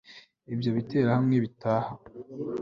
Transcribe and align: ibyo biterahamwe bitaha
ibyo 0.53 0.69
biterahamwe 0.77 1.35
bitaha 1.45 1.91